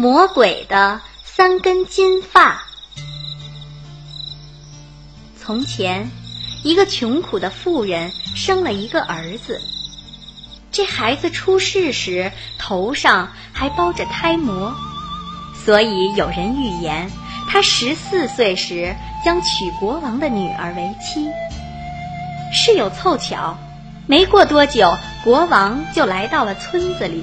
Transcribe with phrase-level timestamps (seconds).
[0.00, 2.62] 魔鬼的三根金发。
[5.38, 6.08] 从前，
[6.64, 9.60] 一个穷苦的妇人生了一个儿子。
[10.72, 14.74] 这孩子出世时头上还包着胎膜，
[15.66, 17.10] 所以有人预言
[17.46, 21.28] 他十四岁时将娶国王的女儿为妻。
[22.54, 23.54] 事有凑巧，
[24.06, 27.22] 没过多久，国王就来到了村子里。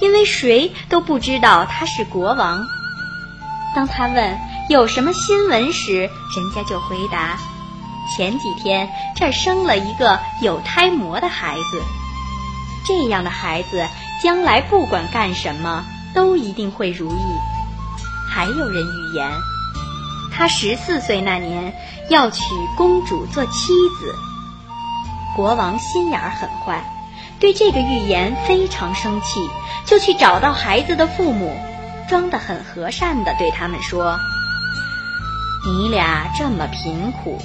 [0.00, 2.66] 因为谁都不知道他是国王。
[3.74, 6.10] 当他问有什么新闻时，人
[6.54, 7.38] 家就回答：
[8.16, 11.82] 前几天这儿生了一个有胎膜的孩子。
[12.86, 13.86] 这样的孩子
[14.22, 15.84] 将来不管干什么
[16.14, 17.24] 都一定会如意。
[18.30, 19.30] 还有人预言，
[20.32, 21.74] 他十四岁那年
[22.10, 22.42] 要娶
[22.76, 24.14] 公主做妻子。
[25.34, 26.84] 国王心眼儿很坏。
[27.38, 29.40] 对这个预言非常生气，
[29.86, 31.54] 就去找到孩子的父母，
[32.08, 34.18] 装得很和善地对他们说
[35.66, 37.38] ：“你俩这么贫苦，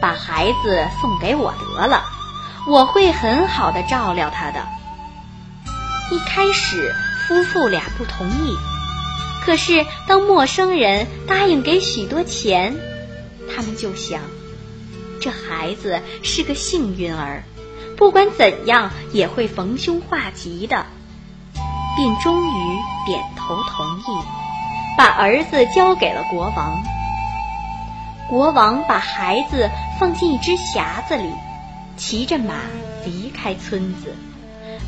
[0.00, 2.04] 把孩子送给我得了，
[2.66, 4.66] 我会很好的照料他的。”
[6.10, 6.94] 一开始，
[7.26, 8.56] 夫妇俩不同意，
[9.44, 12.76] 可是当陌生人答应给许多钱，
[13.54, 14.20] 他们就想，
[15.20, 17.42] 这孩子是个幸运儿。
[17.96, 20.84] 不管怎样，也会逢凶化吉的，
[21.96, 24.24] 并终于点头同意，
[24.98, 26.82] 把儿子交给了国王。
[28.28, 31.30] 国王把孩子放进一只匣子里，
[31.96, 32.54] 骑着马
[33.04, 34.14] 离开村子，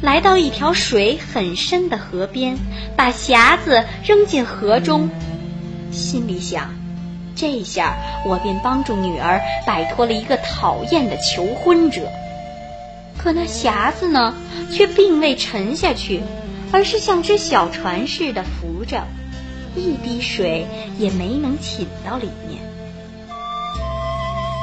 [0.02, 2.56] 来到一条水很深的河边，
[2.96, 5.08] 把匣子扔进河中，
[5.92, 6.74] 心里想：
[7.36, 12.10] 这下我便帮助女儿摆脱了一个讨厌的求婚者。
[13.26, 14.34] 可那匣子呢，
[14.70, 16.22] 却并未沉下去，
[16.70, 19.02] 而是像只小船似的浮着，
[19.74, 22.62] 一滴水也没能浸到里面。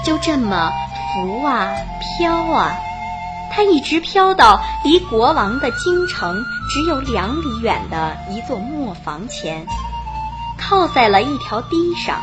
[0.05, 0.71] 就这么
[1.13, 1.73] 浮啊
[2.17, 2.71] 飘啊，
[3.51, 9.65] 它一直飘到离国王的京城只有两里远的一座磨坊前，
[10.57, 12.21] 靠在了一条堤上。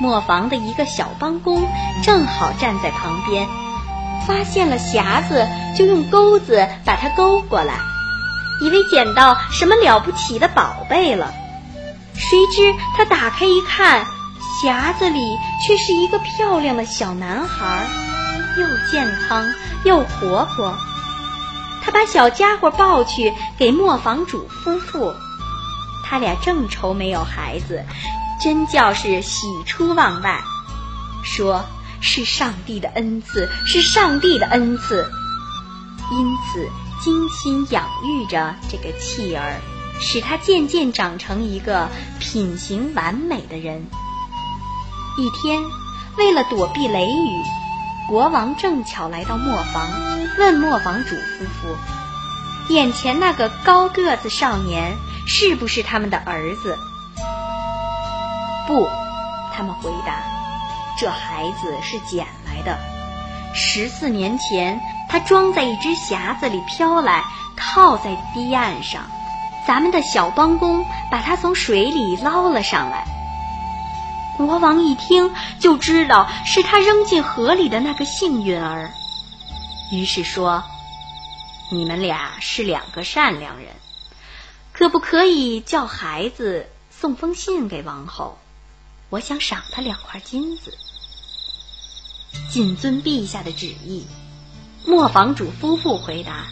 [0.00, 1.66] 磨坊的一个小帮工
[2.04, 3.48] 正好站在旁边。
[4.28, 7.80] 发现了匣子，就用钩子把它勾过来，
[8.60, 11.32] 以为捡到什么了不起的宝贝了。
[12.14, 14.04] 谁知他打开一看，
[14.62, 17.86] 匣子里却是一个漂亮的小男孩，
[18.58, 19.46] 又健康
[19.84, 20.76] 又活泼。
[21.82, 25.14] 他把小家伙抱去给磨坊主夫妇，
[26.04, 27.82] 他俩正愁没有孩子，
[28.42, 30.38] 真叫是喜出望外，
[31.24, 31.64] 说。
[32.00, 35.10] 是上帝的恩赐，是上帝的恩赐，
[36.12, 36.68] 因此
[37.02, 39.60] 精心养育着这个弃儿，
[40.00, 41.88] 使他渐渐长成一个
[42.18, 43.86] 品行完美的人。
[45.18, 45.62] 一天，
[46.16, 47.42] 为了躲避雷雨，
[48.08, 49.88] 国王正巧来到磨坊，
[50.38, 51.76] 问磨坊主夫妇
[52.72, 56.78] ：“眼前那个高个子少年是不是他们的儿子
[58.68, 58.88] ？”“不。”
[59.52, 60.37] 他们回答。
[60.98, 62.76] 这孩子是捡来的，
[63.54, 67.24] 十四年前他装在一只匣子里飘来，
[67.56, 69.04] 靠在堤岸上，
[69.64, 73.06] 咱们的小帮工把他从水里捞了上来。
[74.38, 78.90] 国王一听就知道是他扔进河里的那个幸运儿，
[79.92, 80.64] 于是说
[81.70, 83.68] ：“你们俩是两个善良人，
[84.72, 88.36] 可不可以叫孩子送封信给王后？
[89.10, 90.76] 我想赏他两块金子。”
[92.50, 94.06] 谨遵陛下的旨意，
[94.86, 96.46] 磨坊主夫妇回答，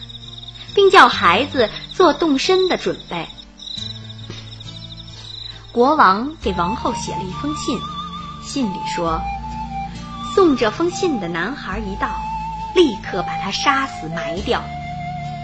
[0.75, 3.27] 并叫孩子做动身的准备。
[5.71, 7.79] 国王给王后写了一封信，
[8.43, 9.21] 信里说
[10.35, 12.09] ：“送这封信的男孩一到，
[12.75, 14.63] 立刻把他杀死埋掉，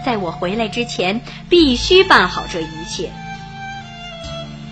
[0.04, 3.12] 在我回来之前必须办好这一切。”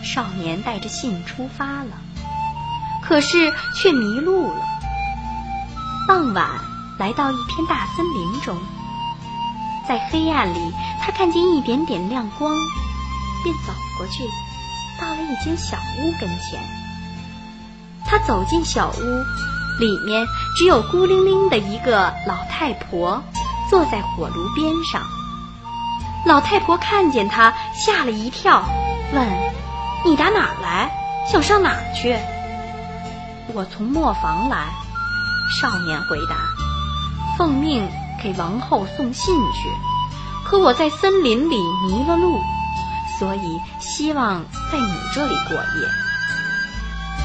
[0.02, 1.90] 少年带着信出发了，
[3.02, 4.71] 可是却迷路了。
[6.12, 6.46] 傍晚，
[6.98, 8.54] 来到一片大森林中，
[9.88, 12.54] 在黑暗里，他看见一点点亮光，
[13.42, 14.22] 便走过去，
[15.00, 16.62] 到了一间小屋跟前。
[18.04, 19.00] 他走进小屋，
[19.80, 23.22] 里面只有孤零零的一个老太婆
[23.70, 25.00] 坐在火炉边上。
[26.26, 28.62] 老太婆看见他，吓了一跳，
[29.14, 29.26] 问
[30.04, 30.92] ：“你打哪儿来？
[31.26, 32.14] 想上哪儿去
[33.54, 34.66] ？”“我从磨坊来。”
[35.60, 36.36] 少年回答
[37.36, 37.88] ：“奉命
[38.22, 39.68] 给王后送信去，
[40.44, 41.56] 可我在森林里
[41.86, 42.40] 迷了路，
[43.18, 45.88] 所以希望在你这里过夜。”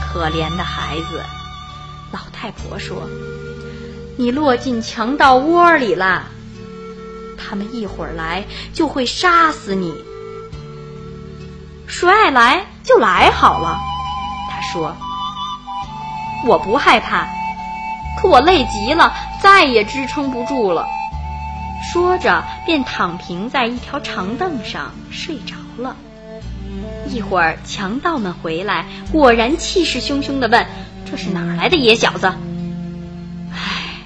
[0.09, 1.24] 可怜的孩子，
[2.12, 3.07] 老太婆说
[4.18, 6.23] ：“你落进强盗窝里了，
[7.38, 9.94] 他们一会儿来就会杀死你。
[11.88, 13.77] 谁爱来就来好了。”
[14.50, 14.95] 他说
[16.45, 17.27] ：“我不害怕，
[18.18, 20.88] 可我累极了，再也支撑不住了。”
[21.94, 25.96] 说着，便躺平在一条长凳上睡着了。
[27.08, 30.66] 一会儿，强盗们回来，果然气势汹汹地问
[31.10, 32.28] ：“这是哪来的野小子？”
[33.54, 34.02] 唉，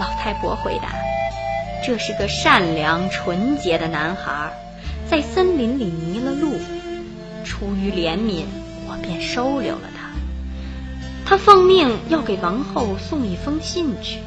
[0.00, 0.88] 老太婆回答
[1.86, 4.50] ：“这是个善良纯洁的男孩，
[5.08, 6.58] 在森林里迷了路，
[7.44, 8.44] 出于怜悯，
[8.88, 9.95] 我便收留了他。
[11.26, 14.20] 他奉命要给王后送一封信去。”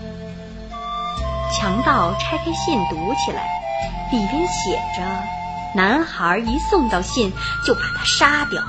[1.51, 3.47] 强盗拆开信读起来，
[4.11, 5.03] 里边写着。
[5.75, 7.31] 男孩一送到信，
[7.65, 8.61] 就把他杀掉。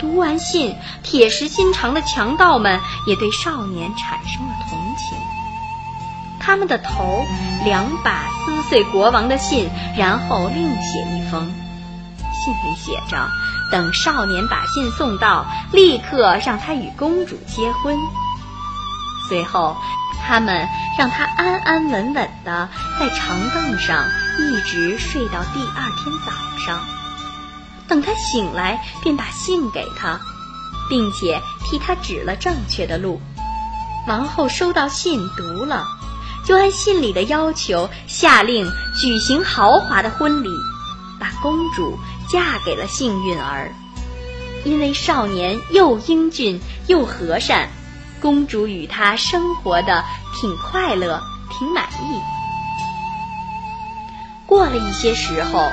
[0.00, 5.16] 读完信，铁石心肠的强盗们也对少年产生了同情。
[6.40, 7.24] 他们的头
[7.64, 11.52] 两把撕碎国王的信，然后另写一封，
[12.32, 13.28] 信里写着：
[13.72, 17.98] 等少年把信送到，立刻让他与公主结婚。
[19.28, 19.76] 随后。
[20.24, 24.04] 他们让他安安稳稳的在长凳上
[24.38, 26.30] 一直睡到第二天早
[26.64, 26.80] 上，
[27.88, 30.20] 等他醒来，便把信给他，
[30.88, 33.20] 并且替他指了正确的路。
[34.06, 35.88] 王后收到信，读了，
[36.46, 40.50] 就按信里的要求下令举行豪华的婚礼，
[41.18, 41.98] 把公主
[42.32, 43.70] 嫁给了幸运儿。
[44.64, 47.68] 因为少年又英俊又和善。
[48.20, 50.04] 公主与他生活的
[50.40, 51.20] 挺快乐，
[51.50, 52.20] 挺满意。
[54.46, 55.68] 过了一些时候，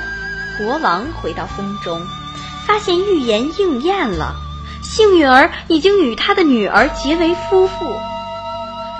[0.58, 2.04] 国王回到宫中，
[2.66, 4.34] 发现预言应验了，
[4.82, 7.96] 幸运儿已经与他的女儿结为夫妇。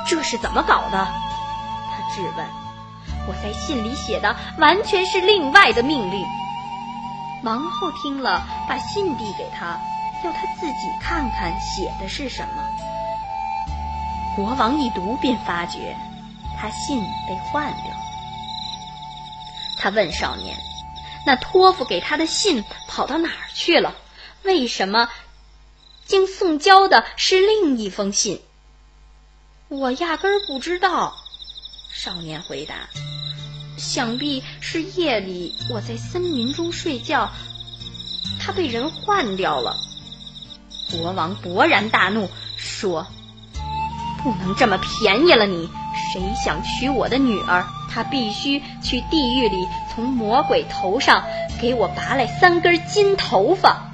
[0.08, 1.08] 这是怎么搞的？
[1.90, 2.46] 他质问。
[3.26, 6.24] 我在信里写的完全是另外的命令。
[7.42, 9.80] 王后听了，把信递给他，
[10.24, 12.62] 要他自己看看写的是什么。
[14.36, 15.96] 国王一读便发觉，
[16.58, 17.92] 他信被换掉。
[19.78, 20.56] 他问少年
[21.24, 23.94] ：“那托付给他的信跑到哪儿去了？
[24.42, 25.08] 为什么
[26.06, 28.42] 竟送交的是另一封信？”
[29.68, 31.16] 我压根儿不知道。
[31.92, 32.74] 少年回答
[33.80, 37.30] ：“想必是夜里我在森林中睡觉，
[38.38, 39.74] 他被人换掉了。”
[40.92, 43.06] 国王勃然大怒，说。
[44.22, 45.70] 不能这么便宜了你！
[46.12, 51.24] 谁想娶我的女儿，他必须去地狱里从魔鬼头上
[51.58, 53.90] 给我拔来三根金头发。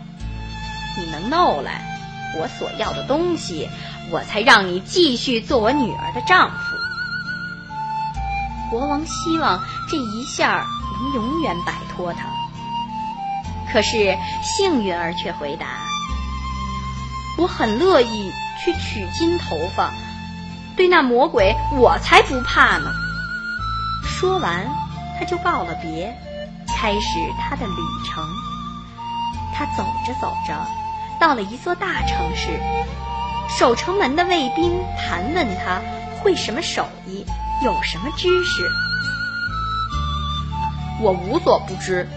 [0.98, 3.68] 你能弄来我所要的东西，
[4.10, 6.75] 我才让你继续做我女儿的丈夫。
[8.70, 10.66] 国王希望这一下
[11.00, 12.26] 能永远摆脱他，
[13.72, 15.66] 可是幸运儿却回答
[17.38, 19.90] ：“我很乐意去取金头发。”
[20.76, 22.90] 对那魔鬼，我才不怕呢。
[24.04, 24.66] 说完，
[25.18, 26.14] 他就告了别，
[26.66, 28.22] 开始他的旅程。
[29.54, 30.54] 他走着走着，
[31.18, 32.60] 到了一座大城市，
[33.48, 35.80] 守城门的卫兵盘问他
[36.20, 37.24] 会什么手艺，
[37.64, 38.70] 有什么知识。
[41.00, 42.08] 我无所不知，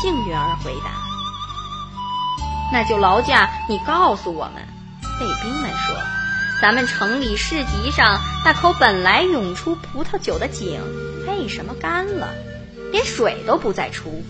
[0.00, 0.90] 幸运儿回答。
[2.72, 4.66] 那就劳驾你告诉我们，
[5.20, 5.96] 卫兵们说。
[6.60, 10.80] 咱们城里市集上那口本来涌出葡萄酒的井，
[11.26, 12.28] 为什么干了？
[12.92, 14.22] 连水都不再出。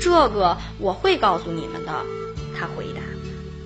[0.00, 1.92] 这个我会告诉你们的，
[2.58, 3.00] 他回答。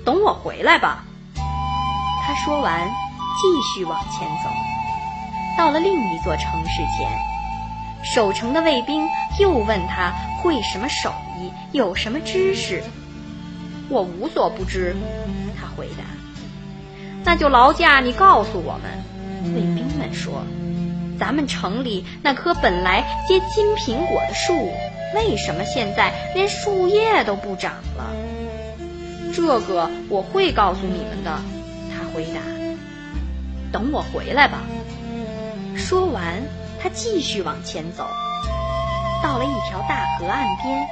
[0.05, 1.05] 等我回来吧。
[1.37, 4.51] 他说完，继续往前走，
[5.57, 7.09] 到了另一座城市前，
[8.05, 9.09] 守城的卫兵
[9.41, 12.83] 又问他会什么手艺，有什么知识。
[13.89, 14.95] 我无所不知，
[15.59, 16.05] 他回答。
[17.25, 20.45] 那就劳驾你告诉我们，卫兵们说，
[21.19, 24.71] 咱们城里那棵本来结金苹果的树，
[25.15, 28.15] 为什么现在连树叶都不长了？
[29.35, 31.41] 这个我会告诉你们的，
[31.91, 32.41] 他回答。
[33.73, 34.61] 等我回来吧。
[35.77, 36.43] 说完，
[36.83, 38.07] 他继续往前走，
[39.23, 40.87] 到了一条大河岸边，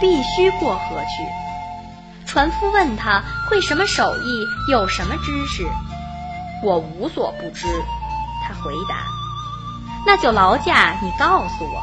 [0.00, 2.26] 必须过河去。
[2.26, 5.68] 船夫问他会什么手艺，有什么知识？
[6.62, 7.66] 我无所不知，
[8.46, 9.04] 他回答。
[10.06, 11.82] 那就劳驾你告诉我。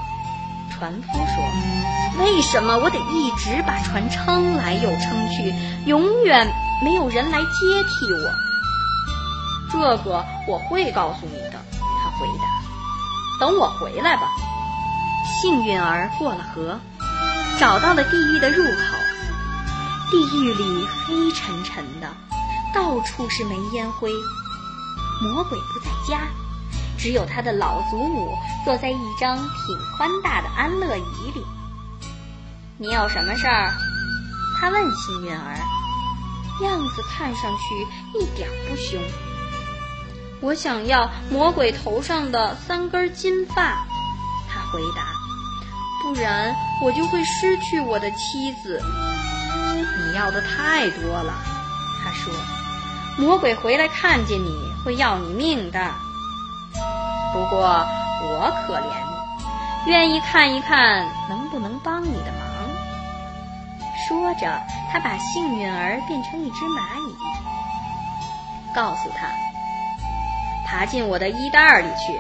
[0.72, 5.54] 船夫说：为什么我得一直把船撑来又撑去，
[5.86, 6.48] 永远
[6.84, 8.34] 没有人来接替我？
[9.72, 12.47] 这个我会告诉你的，他回答。
[13.40, 14.30] 等我回来吧。
[15.42, 16.80] 幸运儿过了河，
[17.60, 18.98] 找到了地狱的入口。
[20.10, 22.08] 地狱里黑沉沉的，
[22.74, 24.12] 到处是煤烟灰。
[25.22, 26.22] 魔鬼不在家，
[26.98, 31.46] 只有他的老祖母坐在一张挺宽大的安乐椅里。
[32.78, 33.74] 你有什么事儿？
[34.60, 35.60] 他问幸运儿，
[36.64, 39.02] 样子看上去一点不凶。
[40.40, 43.86] 我想要魔鬼头上的三根金发，
[44.48, 45.04] 他回答，
[46.04, 48.80] 不然我就会失去我的妻子。
[49.76, 51.34] 你要的太多了，
[52.04, 52.32] 他说，
[53.18, 54.50] 魔鬼回来看见你
[54.86, 55.92] 会要你命的。
[57.34, 57.86] 不过
[58.24, 58.84] 我可怜
[59.86, 62.48] 你，愿意看一看能不能帮你的忙。
[64.08, 67.16] 说着，他把幸运儿变成一只蚂蚁，
[68.76, 69.47] 告诉他。
[70.70, 72.20] 爬进我的衣袋里去，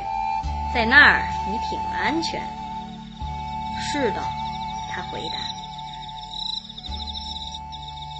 [0.73, 2.41] 在那儿你挺安全。
[3.79, 4.23] 是的，
[4.89, 5.37] 他回答。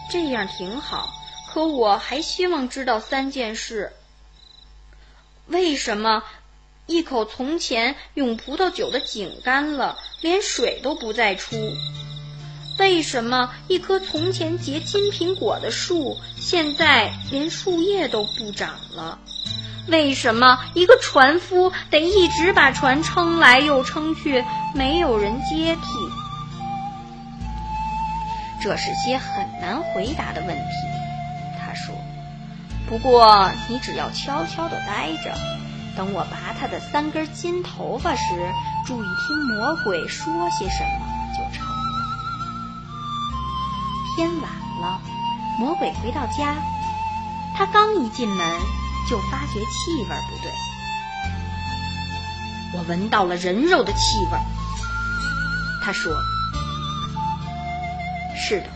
[0.09, 1.09] 这样挺好，
[1.49, 3.93] 可我还希望知道三件事：
[5.47, 6.23] 为什么
[6.85, 11.55] 一口从前用葡萄酒的井干了，连水都不再出？
[12.79, 19.19] 为什么一棵从前结金苹果的树，现在连树叶都不长了？
[19.87, 25.81] 为什么一个船夫得一直把船撑来又撑去，没有人接替？
[28.61, 30.63] 这是些很难回答的问题，
[31.59, 31.95] 他说。
[32.89, 35.33] 不过你只要悄悄地待着，
[35.95, 38.23] 等我拔他的三根金头发时，
[38.85, 41.73] 注意听魔鬼说些什么就成了。
[44.15, 44.51] 天晚
[44.81, 45.01] 了，
[45.59, 46.55] 魔鬼回到家，
[47.55, 48.45] 他刚一进门。
[49.09, 50.51] 就发觉气味不对，
[52.73, 54.37] 我闻到了人肉的气味。
[55.83, 56.11] 他说
[58.35, 58.67] ：“是的，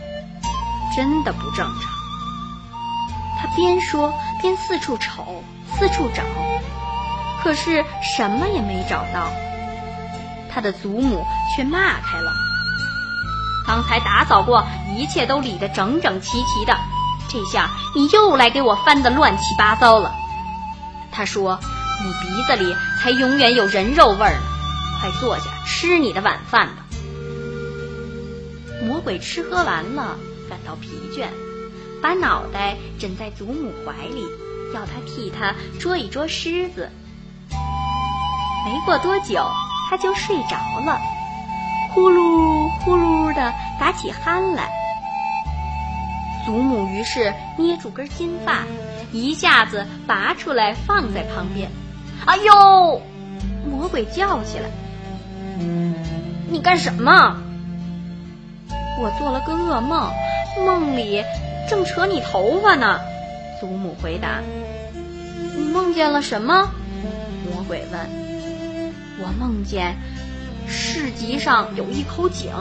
[0.96, 1.92] 真的不正常。”
[3.38, 5.44] 他边说边四处瞅，
[5.78, 6.22] 四处找，
[7.42, 7.84] 可是
[8.16, 9.28] 什么也没找到。
[10.50, 11.22] 他的祖母
[11.54, 12.32] 却骂开了
[13.66, 14.64] ：“刚才打扫过，
[14.96, 16.74] 一切都理得整整齐齐的，
[17.28, 20.14] 这下你又来给我翻得乱七八糟了。”
[21.12, 21.60] 他说
[22.02, 24.42] ：“你鼻子里才永远有人肉味儿呢，
[25.00, 26.86] 快坐下吃你的晚饭吧。”
[28.84, 30.16] 魔鬼吃喝完了，
[30.48, 31.26] 感到疲倦，
[32.02, 34.26] 把脑袋枕在祖母怀里，
[34.74, 36.90] 要他替他捉一捉虱子。
[38.64, 39.46] 没过多久，
[39.88, 40.98] 他就睡着了，
[41.92, 44.70] 呼噜呼噜的打起鼾来。
[46.44, 48.64] 祖母于是捏住根金发。
[49.12, 51.70] 一下子拔出来放在旁边，
[52.26, 53.02] 哎呦！
[53.70, 54.70] 魔鬼叫起来
[56.50, 57.36] ：“你干什么？”
[59.00, 60.10] 我做了个噩梦，
[60.64, 61.22] 梦里
[61.68, 62.98] 正扯你头发呢。
[63.60, 64.40] 祖母回答
[65.56, 66.70] ：“你梦见了什么？”
[67.46, 68.00] 魔鬼问。
[69.22, 69.96] “我梦见
[70.66, 72.52] 市集上有一口井，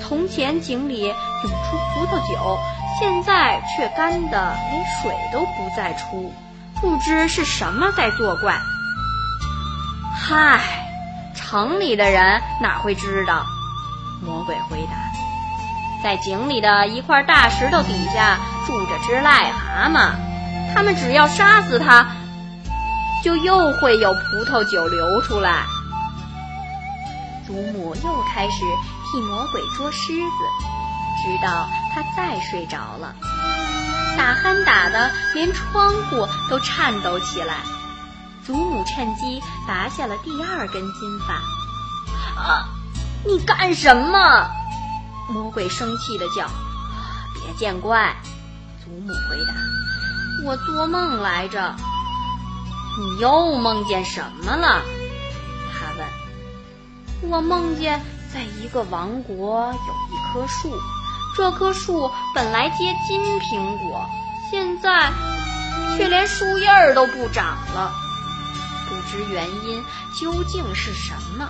[0.00, 2.58] 从前井里涌出葡萄酒。”
[3.00, 6.30] 现在却干的连水都不再出，
[6.82, 8.54] 不知是什么在作怪。
[10.14, 10.60] 嗨，
[11.34, 13.46] 城里的人哪会知道？
[14.22, 14.92] 魔鬼回答
[16.04, 20.10] ：“在井里的一块大石头底下住着只癞蛤蟆，
[20.74, 22.06] 他们只要杀死它，
[23.24, 25.64] 就又会有葡萄酒流出来。”
[27.48, 28.62] 祖母又开始
[29.10, 30.30] 替魔鬼捉狮子。
[31.22, 33.14] 直到他再睡着了，
[34.16, 37.56] 打鼾打的连窗户都颤抖起来。
[38.46, 41.34] 祖母趁机拔下了第二根金发。
[42.40, 42.68] 啊！
[43.24, 44.48] 你干什么？
[45.28, 46.48] 魔鬼生气的叫。
[47.34, 48.16] 别见怪，
[48.82, 49.52] 祖母回答。
[50.46, 51.74] 我做梦来着。
[52.98, 54.82] 你又梦见什么了？
[55.72, 57.30] 他问。
[57.30, 60.74] 我梦见在一个王国有一棵树。
[61.40, 64.06] 这棵树本来结金苹果，
[64.50, 65.08] 现在
[65.96, 67.90] 却连树叶儿都不长了。
[68.86, 69.82] 不知原因
[70.20, 71.48] 究竟是什么？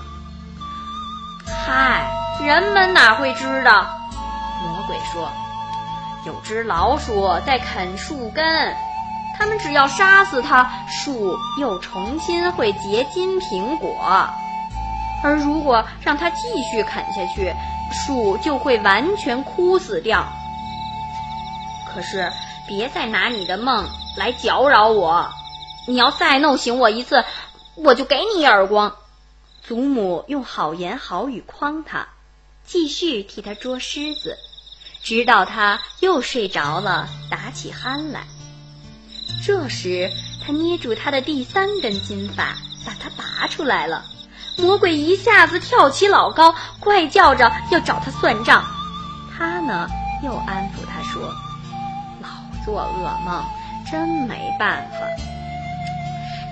[1.66, 2.08] 嗨，
[2.40, 3.84] 人们哪会知道？
[4.62, 5.28] 魔鬼说
[6.24, 8.44] ：“有只老鼠在啃树根，
[9.36, 14.30] 他们只要杀死它，树又重新会结金苹果。
[15.24, 17.52] 而如果让它继续啃下去，
[17.92, 20.26] 树就会完全枯死掉。
[21.92, 22.32] 可是，
[22.68, 25.30] 别再拿你的梦来搅扰我！
[25.88, 27.24] 你要再弄醒我一次，
[27.74, 28.94] 我就给你一耳光。
[29.62, 32.08] 祖母用好言好语诓他，
[32.64, 34.36] 继续替他捉虱子，
[35.02, 38.26] 直到他又睡着了，打起鼾来。
[39.44, 40.10] 这时，
[40.44, 42.56] 他捏住他的第三根金发，
[42.86, 44.04] 把它拔出来了。
[44.56, 48.64] 魔鬼一下子跳起老高，怪叫着要找他算账。
[49.36, 49.88] 他呢，
[50.22, 51.22] 又安抚他说
[52.20, 52.28] ：“老
[52.64, 53.42] 做噩梦，
[53.90, 54.98] 真没办法。”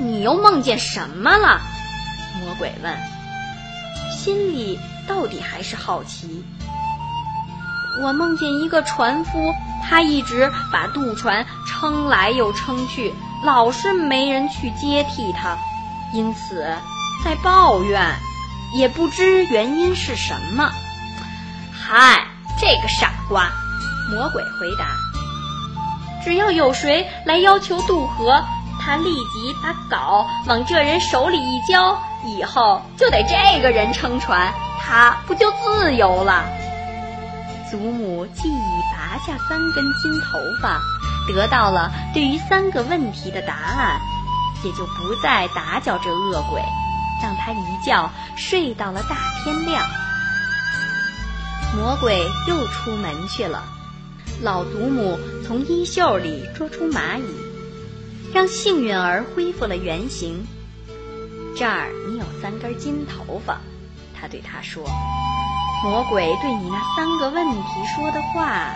[0.00, 1.61] 你又梦见什么了？
[2.40, 2.97] 魔鬼问，
[4.17, 4.78] 心里
[5.09, 6.45] 到底还是好奇。
[8.00, 9.52] 我梦见一个船夫，
[9.83, 13.12] 他一直把渡船撑来又撑去，
[13.45, 15.59] 老是没人去接替他，
[16.14, 16.64] 因此
[17.25, 18.16] 在抱怨，
[18.75, 20.70] 也不知原因是什么。
[21.72, 22.26] 嗨，
[22.58, 23.50] 这个傻瓜！
[24.10, 24.96] 魔鬼回答
[26.25, 28.44] ：“只要有谁来要求渡河。”
[28.80, 36.44] 他立即把镐往这人手里一交，以后就得这个人撑船，他不就自由了？
[37.70, 40.80] 祖母既已拔下三根金头发，
[41.26, 44.00] 得到了对于三个问题的答案，
[44.64, 46.62] 也就不再打搅这恶鬼，
[47.22, 49.84] 让他一觉睡到了大天亮。
[51.76, 53.62] 魔鬼又出门去了，
[54.42, 57.25] 老祖母从衣袖里捉出蚂蚁。
[58.30, 60.46] 让幸运儿恢复了原形。
[61.56, 63.58] 这儿你有三根金头发，
[64.14, 64.84] 他对他说
[65.82, 68.75] ：“魔鬼对你那三个问题说的话，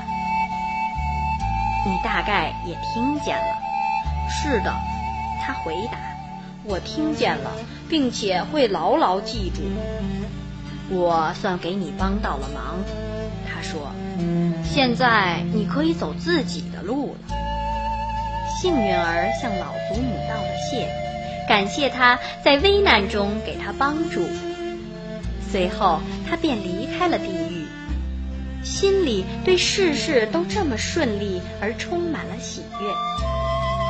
[1.85, 3.59] 你大概也听见了。
[4.31, 4.75] ”“是的。”
[5.45, 5.99] 他回答
[6.65, 7.51] ，“我听见了，
[7.89, 9.63] 并且会牢牢记住。
[10.91, 12.79] 我算给你帮到了忙。”
[13.49, 13.93] 他说
[14.65, 17.37] ：“现在你可以走自己的路了。”
[18.61, 20.89] 幸运儿向老祖母道了谢，
[21.49, 24.21] 感谢他在危难中给他帮助。
[25.51, 27.67] 随后，他便离开了地狱，
[28.63, 32.89] 心里对事事都这么顺利而充满了喜悦。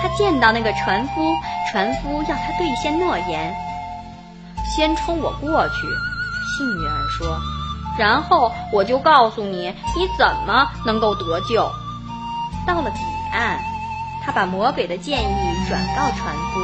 [0.02, 1.36] 他见到那个船夫，
[1.70, 3.54] 船夫要他兑现诺言，
[4.74, 5.86] 先冲我过去。
[6.58, 7.38] 幸运儿说
[7.96, 11.70] ：“然后我就告诉你，你怎么能够得救。”
[12.66, 12.98] 到了彼
[13.32, 13.60] 岸。
[14.24, 16.60] 他把魔鬼的建议转告船夫：“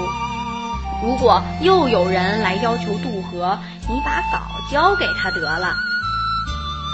[1.03, 5.74] 如果又有人来要求渡河，你把镐交给他得了。”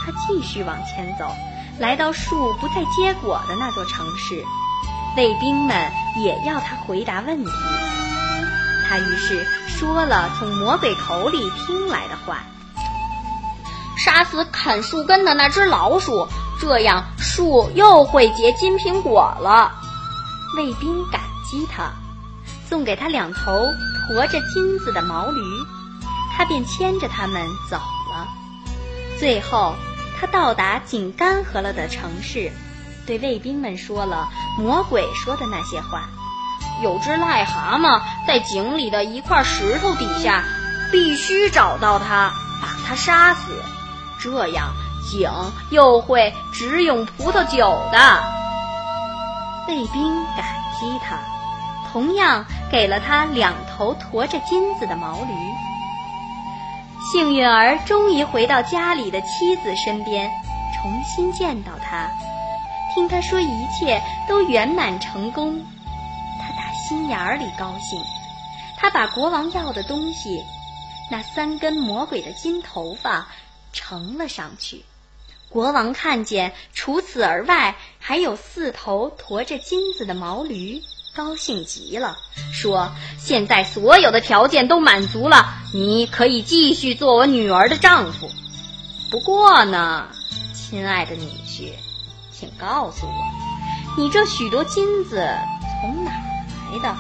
[0.00, 1.26] 他继续往前走，
[1.78, 4.42] 来到树不再结果的那座城市，
[5.16, 7.50] 卫兵们也要他回答问题。
[8.86, 12.42] 他于是说了从魔鬼口里听来的话
[13.96, 16.28] ：“杀死啃树根的那只老鼠，
[16.60, 19.72] 这样树又会结金苹果了。”
[20.56, 21.92] 卫兵感激他，
[22.68, 23.52] 送给他两头
[24.08, 25.40] 驮着金子的毛驴，
[26.36, 28.28] 他便牵着他们走了。
[29.18, 29.74] 最后，
[30.20, 32.52] 他到达井干涸了的城市，
[33.06, 36.08] 对卫兵们说了魔鬼说的那些话：
[36.82, 40.42] 有只癞蛤蟆在井里的一块石头底下，
[40.90, 43.62] 必须找到它，把它杀死，
[44.20, 44.72] 这样
[45.10, 45.30] 井
[45.70, 47.58] 又会只涌葡萄酒
[47.92, 48.22] 的。
[49.68, 50.44] 卫兵感
[50.78, 51.18] 激他，
[51.90, 55.34] 同样给了他两头驮着金子的毛驴。
[57.12, 60.30] 幸运儿终于回到家里的妻子身边，
[60.74, 62.10] 重新见到他，
[62.94, 65.60] 听他说一切都圆满成功，
[66.40, 68.00] 他打心眼儿里高兴。
[68.76, 70.40] 他把国王要的东西，
[71.10, 73.26] 那三根魔鬼的金头发，
[73.72, 74.84] 呈了上去。
[75.48, 80.82] 国王看见，除此而外还有四头驮着金子的毛驴，
[81.14, 82.16] 高兴极了，
[82.52, 88.28] 说：“现在所有的条件都满足了，你可以继续做我女儿的丈夫。
[89.10, 90.08] 不过呢，
[90.52, 91.72] 亲爱的女婿，
[92.44, 93.24] 请告诉我，
[93.96, 95.26] 你这许多金子
[95.80, 96.96] 从哪来的？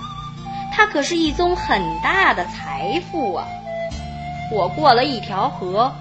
[0.72, 3.46] 它可是一宗很大的财富啊！”
[4.50, 5.92] 我过了一条河，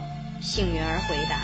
[0.42, 1.36] 幸运儿回答。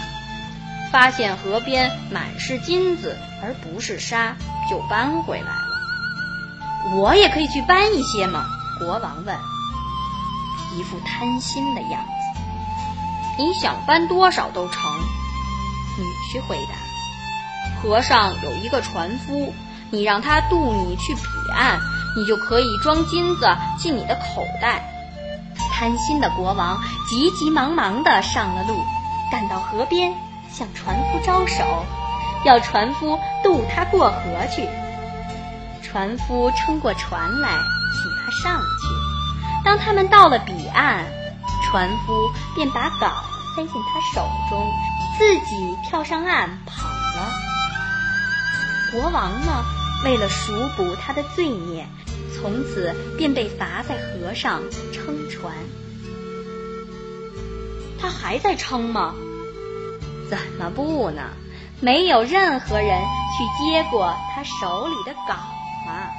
[0.92, 4.36] 发现河边满是金子，而不是沙，
[4.70, 6.96] 就搬回来了。
[6.96, 8.46] 我也可以去搬一些吗？
[8.80, 9.38] 国王问，
[10.78, 12.42] 一副贪心的样子。
[13.38, 14.82] 你想搬多少都成。
[15.98, 16.79] 女婿回答。
[17.82, 19.54] 河上有一个船夫，
[19.90, 21.80] 你让他渡你去彼岸，
[22.18, 24.84] 你就可以装金子进你的口袋。
[25.72, 28.76] 贪心的国王急急忙忙地上了路，
[29.32, 30.14] 赶到河边。
[30.52, 31.64] 向船夫招手，
[32.44, 34.68] 要船夫渡他过河去。
[35.84, 39.64] 船夫撑过船来，请他上去。
[39.64, 41.06] 当他们到了彼岸，
[41.64, 43.12] 船夫便把镐
[43.56, 44.68] 塞进他手中，
[45.20, 47.49] 自己跳上岸跑了。
[48.92, 49.64] 国王呢，
[50.04, 51.88] 为了赎补他的罪孽，
[52.36, 55.54] 从此便被罚在河上撑船。
[58.00, 59.14] 他还在撑吗？
[60.30, 61.22] 怎么不呢？
[61.82, 65.34] 没有任何人去接过他手里的镐
[65.88, 66.12] 啊！